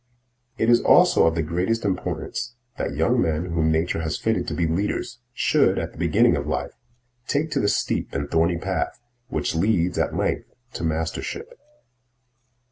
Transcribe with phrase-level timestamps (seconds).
[0.57, 4.55] It is also of the greatest importance that young men whom nature has fitted to
[4.55, 6.71] be leaders should, at the beginning of life,
[7.27, 11.53] take to the steep and thorny path which leads at length to mastership.